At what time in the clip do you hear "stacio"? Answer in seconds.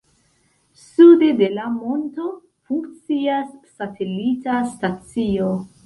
4.77-5.57